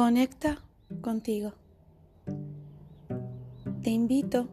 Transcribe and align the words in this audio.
Conecta 0.00 0.56
contigo. 1.02 1.52
Te 3.82 3.90
invito 3.90 4.48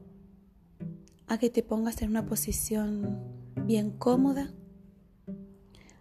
a 1.25 1.37
que 1.37 1.49
te 1.49 1.63
pongas 1.63 2.01
en 2.01 2.09
una 2.09 2.25
posición 2.25 3.17
bien 3.65 3.91
cómoda, 3.91 4.51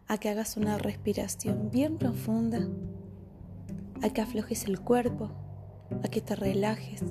a 0.09 0.19
que 0.19 0.31
hagas 0.31 0.57
una 0.57 0.79
respiración 0.79 1.71
bien 1.71 1.97
profunda, 1.97 2.67
a 4.03 4.11
que 4.11 4.21
aflojes 4.21 4.65
el 4.65 4.81
cuerpo, 4.81 5.31
a 6.03 6.09
que 6.09 6.21
te 6.21 6.35
relajes 6.35 7.05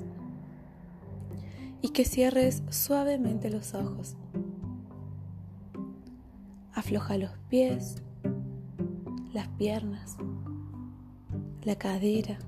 y 1.80 1.88
que 1.88 2.04
cierres 2.04 2.62
suavemente 2.68 3.48
los 3.48 3.72
ojos. 3.72 4.14
Afloja 6.74 7.16
los 7.16 7.30
pies, 7.48 8.02
las 9.32 9.48
piernas 9.56 10.18
la 11.66 11.74
cadera, 11.74 12.38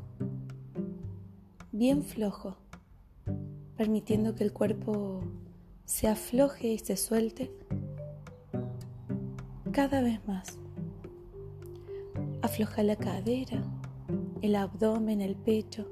bien 1.73 2.05
flojo, 2.05 2.57
permitiendo 3.77 4.37
que 4.37 4.45
el 4.45 4.53
cuerpo 4.53 5.25
se 5.85 6.07
afloje 6.07 6.69
y 6.69 6.79
se 6.79 6.97
suelte 6.97 7.51
cada 9.73 10.03
vez 10.03 10.25
más. 10.29 10.57
Afloja 12.43 12.85
la 12.85 12.95
cadera, 12.95 13.61
el 14.41 14.55
abdomen, 14.55 15.21
el 15.21 15.35
pecho. 15.35 15.85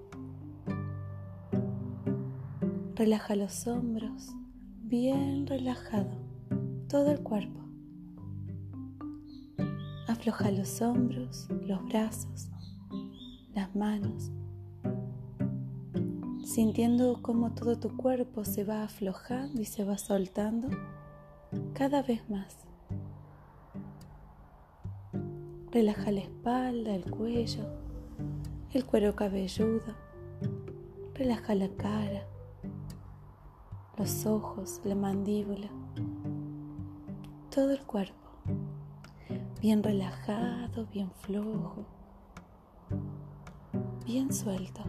Relaja 2.94 3.34
los 3.34 3.66
hombros, 3.66 4.36
bien 4.84 5.48
relajado, 5.48 6.12
todo 6.88 7.10
el 7.10 7.24
cuerpo. 7.24 7.60
Afloja 10.06 10.52
los 10.52 10.80
hombros, 10.80 11.48
los 11.66 11.84
brazos, 11.86 12.50
las 13.56 13.74
manos, 13.74 14.30
sintiendo 16.44 17.20
cómo 17.22 17.54
todo 17.54 17.78
tu 17.78 17.96
cuerpo 17.96 18.44
se 18.44 18.64
va 18.64 18.82
aflojando 18.82 19.62
y 19.62 19.64
se 19.64 19.82
va 19.82 19.96
soltando 19.96 20.68
cada 21.72 22.02
vez 22.02 22.28
más. 22.28 22.58
Relaja 25.72 26.10
la 26.10 26.20
espalda, 26.20 26.94
el 26.94 27.10
cuello, 27.10 27.64
el 28.74 28.84
cuero 28.84 29.16
cabelludo. 29.16 29.94
Relaja 31.14 31.54
la 31.54 31.70
cara, 31.70 32.26
los 33.96 34.26
ojos, 34.26 34.82
la 34.84 34.94
mandíbula, 34.94 35.68
todo 37.50 37.70
el 37.70 37.80
cuerpo. 37.80 38.28
Bien 39.62 39.82
relajado, 39.82 40.84
bien 40.92 41.10
flojo 41.22 41.95
bien 44.06 44.32
suelto. 44.32 44.82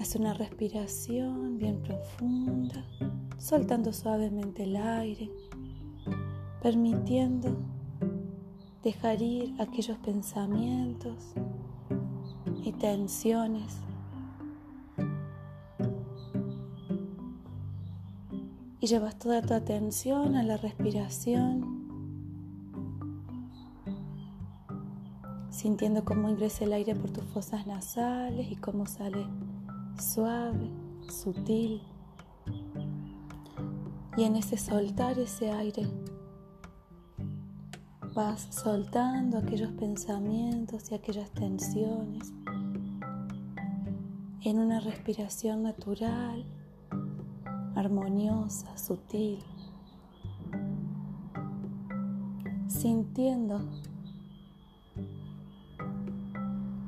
Haz 0.00 0.14
una 0.14 0.32
respiración 0.32 1.58
bien 1.58 1.82
profunda, 1.82 2.84
soltando 3.36 3.92
suavemente 3.92 4.62
el 4.62 4.76
aire, 4.76 5.28
permitiendo 6.62 7.56
dejar 8.84 9.20
ir 9.20 9.60
aquellos 9.60 9.98
pensamientos 9.98 11.34
y 12.62 12.72
tensiones. 12.72 13.76
Y 18.78 18.86
llevas 18.86 19.18
toda 19.18 19.42
tu 19.42 19.52
atención 19.52 20.36
a 20.36 20.44
la 20.44 20.56
respiración 20.56 21.89
sintiendo 25.60 26.06
cómo 26.06 26.30
ingresa 26.30 26.64
el 26.64 26.72
aire 26.72 26.94
por 26.94 27.10
tus 27.10 27.24
fosas 27.24 27.66
nasales 27.66 28.50
y 28.50 28.56
cómo 28.56 28.86
sale 28.86 29.26
suave, 30.00 30.70
sutil. 31.06 31.82
Y 34.16 34.24
en 34.24 34.36
ese 34.36 34.56
soltar 34.56 35.18
ese 35.18 35.50
aire 35.50 35.86
vas 38.14 38.48
soltando 38.48 39.36
aquellos 39.36 39.70
pensamientos 39.72 40.90
y 40.90 40.94
aquellas 40.94 41.30
tensiones 41.32 42.32
en 44.42 44.58
una 44.60 44.80
respiración 44.80 45.62
natural, 45.62 46.42
armoniosa, 47.74 48.78
sutil, 48.78 49.40
sintiendo 52.66 53.60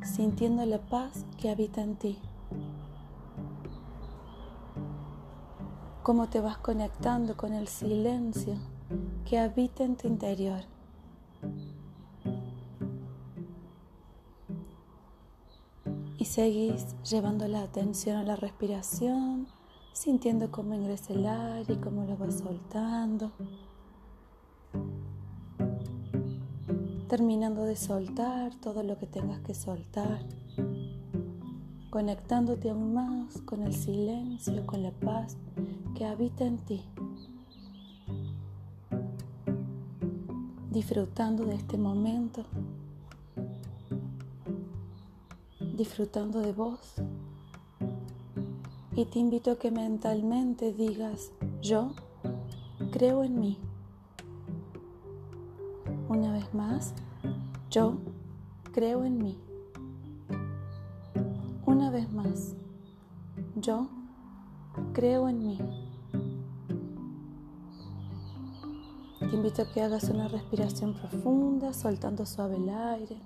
sintiendo 0.05 0.65
la 0.67 0.79
paz 0.79 1.25
que 1.41 1.51
habita 1.51 1.81
en 1.81 1.97
ti. 1.97 2.19
Cómo 6.03 6.29
te 6.29 6.41
vas 6.41 6.59
conectando 6.59 7.37
con 7.37 7.53
el 7.53 7.69
silencio 7.69 8.57
que 9.25 9.39
habita 9.39 9.85
en 9.85 9.97
tu 9.97 10.09
interior. 10.09 10.61
Y 16.19 16.25
seguís 16.25 16.95
llevando 17.03 17.49
la 17.49 17.63
atención 17.63 18.17
a 18.17 18.25
la 18.25 18.37
respiración, 18.37 19.47
sintiendo 19.93 20.51
cómo 20.51 20.75
ingresa 20.75 21.13
el 21.13 21.27
aire 21.27 21.75
y 21.75 21.77
cómo 21.79 22.05
lo 22.05 22.17
vas 22.17 22.39
soltando. 22.39 23.33
Terminando 27.13 27.67
de 27.67 27.77
soltar 27.77 28.55
todo 28.55 28.83
lo 28.83 28.97
que 28.97 29.05
tengas 29.05 29.39
que 29.41 29.53
soltar, 29.53 30.21
conectándote 31.91 32.71
aún 32.71 32.95
más 32.95 33.43
con 33.43 33.65
el 33.65 33.75
silencio, 33.75 34.65
con 34.65 34.83
la 34.83 34.93
paz 34.93 35.37
que 35.95 36.07
habita 36.07 36.47
en 36.47 36.57
ti, 36.57 36.81
disfrutando 40.71 41.45
de 41.45 41.57
este 41.57 41.77
momento, 41.77 42.47
disfrutando 45.77 46.41
de 46.41 46.55
vos. 46.55 46.95
Y 48.97 49.05
te 49.05 49.19
invito 49.19 49.51
a 49.51 49.59
que 49.59 49.71
mentalmente 49.71 50.73
digas, 50.73 51.31
yo 51.61 51.93
creo 52.91 53.23
en 53.23 53.39
mí. 53.39 53.59
Una 56.15 56.31
vez 56.31 56.53
más, 56.53 56.93
yo 57.71 57.95
creo 58.71 59.03
en 59.07 59.17
mí. 59.17 59.39
Una 61.65 61.89
vez 61.89 62.13
más, 62.13 62.55
yo 63.57 63.89
creo 64.93 65.27
en 65.27 65.47
mí. 65.47 65.59
Te 69.21 69.35
invito 69.35 69.63
a 69.63 69.73
que 69.73 69.81
hagas 69.81 70.05
una 70.11 70.29
respiración 70.29 70.93
profunda, 70.93 71.73
soltando 71.73 72.27
suave 72.27 72.57
el 72.57 72.69
aire. 72.69 73.17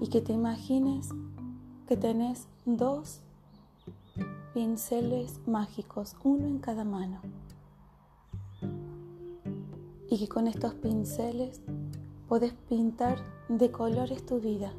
Y 0.00 0.06
que 0.06 0.20
te 0.20 0.32
imagines 0.32 1.08
que 1.88 1.96
tenés 1.96 2.46
dos 2.66 3.18
pinceles 4.54 5.40
mágicos, 5.48 6.14
uno 6.22 6.46
en 6.46 6.60
cada 6.60 6.84
mano 6.84 7.20
y 10.10 10.18
que 10.18 10.28
con 10.28 10.46
estos 10.46 10.74
pinceles 10.74 11.60
puedes 12.28 12.52
pintar 12.52 13.18
de 13.48 13.70
colores 13.70 14.24
tu 14.24 14.40
vida. 14.40 14.72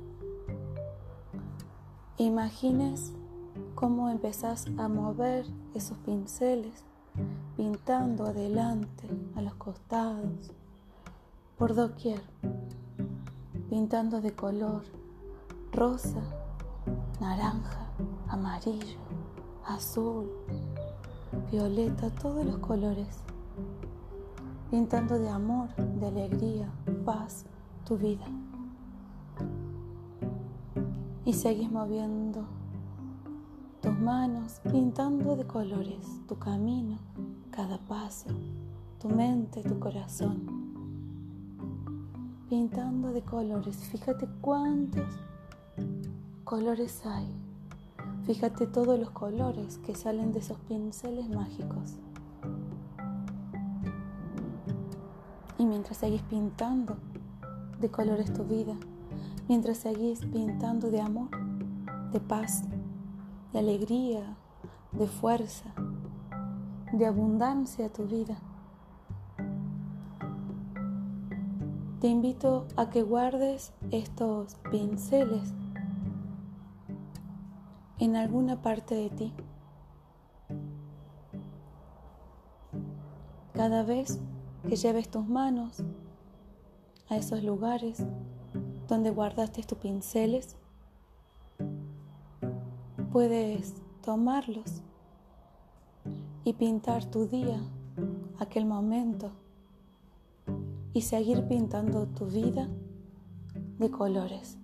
Imagines 2.18 3.14
cómo 3.76 4.10
empezás 4.10 4.66
a 4.78 4.88
mover 4.88 5.46
esos 5.74 5.98
pinceles, 6.00 6.84
pintando 7.56 8.26
adelante, 8.26 9.08
a 9.36 9.42
los 9.42 9.54
costados, 9.56 10.52
por 11.58 11.76
doquier, 11.76 12.22
pintando 13.70 14.22
de 14.22 14.34
color 14.34 14.84
rosa, 15.72 16.22
naranja, 17.22 17.88
amarillo, 18.28 19.00
azul, 19.66 20.30
violeta, 21.52 22.10
todos 22.10 22.46
los 22.46 22.58
colores 22.58 23.08
pintando 24.70 25.18
de 25.18 25.30
amor, 25.30 25.76
de 25.76 26.08
alegría, 26.08 26.70
paz 27.06 27.46
tu 27.86 27.98
vida. 27.98 28.26
Y 31.26 31.34
seguís 31.34 31.72
moviendo 31.72 32.46
tus 33.82 33.98
manos, 33.98 34.62
pintando 34.72 35.36
de 35.36 35.46
colores 35.46 36.22
tu 36.28 36.38
camino, 36.38 36.98
cada 37.52 37.78
paso, 37.80 38.30
tu 39.00 39.10
mente, 39.10 39.64
tu 39.64 39.80
corazón. 39.80 40.60
Pintando 42.50 43.12
de 43.12 43.22
colores, 43.22 43.78
fíjate 43.78 44.28
cuántos 44.42 45.08
colores 46.44 47.06
hay. 47.06 47.28
Fíjate 48.26 48.68
todos 48.68 49.00
los 49.00 49.10
colores 49.12 49.80
que 49.80 49.96
salen 49.96 50.32
de 50.32 50.40
esos 50.40 50.58
pinceles 50.60 51.30
mágicos. 51.30 51.96
Y 55.60 55.66
mientras 55.66 55.98
seguís 55.98 56.24
pintando 56.24 56.98
de 57.80 57.92
colores 57.92 58.34
tu 58.34 58.44
vida, 58.44 58.76
mientras 59.48 59.78
seguís 59.78 60.22
pintando 60.22 60.90
de 60.90 61.02
amor, 61.02 61.30
de 62.12 62.20
paz, 62.20 62.64
de 63.54 63.60
alegría, 63.60 64.36
de 64.92 65.06
fuerza, 65.06 65.74
de 66.92 67.06
abundancia 67.06 67.92
tu 67.92 68.06
vida. 68.06 68.38
Te 72.02 72.08
invito 72.08 72.66
a 72.78 72.90
que 72.90 73.04
guardes 73.04 73.74
estos 73.92 74.56
pinceles 74.72 75.54
en 78.00 78.16
alguna 78.16 78.62
parte 78.62 78.96
de 78.96 79.10
ti. 79.10 79.34
Cada 83.54 83.84
vez 83.84 84.22
que 84.68 84.76
lleves 84.76 85.10
tus 85.10 85.28
manos 85.28 85.84
a 87.10 87.18
esos 87.18 87.44
lugares 87.44 88.04
donde 88.88 89.12
guardaste 89.12 89.64
tus 89.64 89.78
pinceles, 89.78 90.56
puedes 93.12 93.76
tomarlos 94.02 94.82
y 96.44 96.54
pintar 96.54 97.06
tu 97.06 97.28
día, 97.28 97.62
aquel 98.40 98.66
momento, 98.66 99.32
y 100.94 101.02
seguir 101.02 101.48
pintando 101.48 102.08
tu 102.08 102.26
vida 102.26 102.68
de 103.78 103.92
colores. 103.92 104.58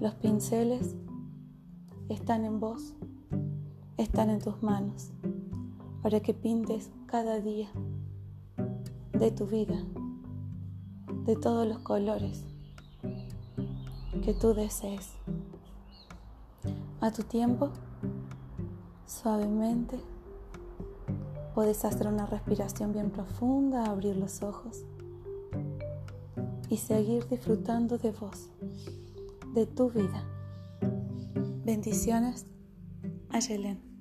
Los 0.00 0.14
pinceles 0.14 0.96
están 2.08 2.44
en 2.44 2.58
vos, 2.58 2.94
están 3.96 4.30
en 4.30 4.40
tus 4.40 4.62
manos, 4.62 5.12
para 6.02 6.20
que 6.20 6.34
pintes 6.34 6.90
cada 7.06 7.40
día 7.40 7.68
de 9.22 9.30
tu 9.30 9.46
vida, 9.46 9.80
de 11.26 11.36
todos 11.36 11.64
los 11.64 11.78
colores 11.78 12.42
que 14.24 14.34
tú 14.34 14.52
desees. 14.52 15.12
A 17.00 17.12
tu 17.12 17.22
tiempo, 17.22 17.70
suavemente, 19.06 20.00
puedes 21.54 21.84
hacer 21.84 22.08
una 22.08 22.26
respiración 22.26 22.92
bien 22.92 23.10
profunda, 23.10 23.84
abrir 23.84 24.16
los 24.16 24.42
ojos 24.42 24.82
y 26.68 26.78
seguir 26.78 27.28
disfrutando 27.28 27.98
de 27.98 28.10
vos, 28.10 28.48
de 29.54 29.66
tu 29.66 29.88
vida. 29.88 30.26
Bendiciones 31.64 32.44
a 33.30 33.38
Yelén. 33.38 33.91